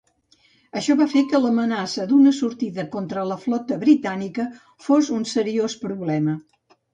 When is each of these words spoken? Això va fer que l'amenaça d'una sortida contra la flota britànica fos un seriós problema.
Això 0.79 0.93
va 1.01 1.05
fer 1.09 1.21
que 1.33 1.41
l'amenaça 1.43 2.07
d'una 2.11 2.33
sortida 2.37 2.85
contra 2.95 3.27
la 3.33 3.37
flota 3.43 3.77
britànica 3.85 4.47
fos 4.87 5.13
un 5.19 5.29
seriós 5.35 5.77
problema. 5.85 6.35